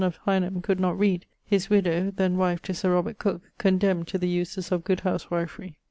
]of 0.01 0.17
Hineham 0.25 0.63
could 0.63 0.79
not 0.79 0.97
read, 0.97 1.27
his 1.45 1.69
widowe 1.69 2.09
(then 2.09 2.35
wife 2.35 2.59
to 2.63 2.73
Sir 2.73 2.93
Robert 2.95 3.19
Cooke) 3.19 3.51
condemned 3.59 4.07
to 4.07 4.17
the 4.17 4.27
uses 4.27 4.71
of 4.71 4.83
good 4.83 5.01
houswifry. 5.01 5.75